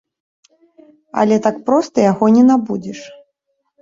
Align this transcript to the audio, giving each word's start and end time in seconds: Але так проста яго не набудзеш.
Але 1.23 1.35
так 1.47 1.55
проста 1.67 1.97
яго 2.11 2.25
не 2.39 2.43
набудзеш. 2.49 2.99